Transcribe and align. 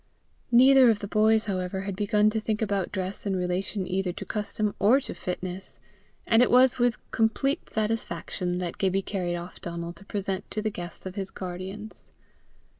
Neither 0.51 0.89
of 0.89 0.97
the 0.97 1.07
boys, 1.07 1.45
however, 1.45 1.81
had 1.81 1.95
begun 1.95 2.31
to 2.31 2.39
think 2.41 2.59
about 2.63 2.91
dress 2.91 3.27
in 3.27 3.35
relation 3.35 3.85
either 3.85 4.11
to 4.13 4.25
custom 4.25 4.73
or 4.79 4.99
to 4.99 5.13
fitness, 5.13 5.79
and 6.25 6.41
it 6.41 6.49
was 6.49 6.79
with 6.79 6.97
complete 7.11 7.69
satisfaction 7.69 8.57
that 8.57 8.79
Gibbie 8.79 9.03
carried 9.03 9.35
off 9.35 9.61
Donal 9.61 9.93
to 9.93 10.05
present 10.05 10.49
to 10.49 10.59
the 10.59 10.71
guest 10.71 11.05
of 11.05 11.13
his 11.13 11.29
guardians. 11.29 12.07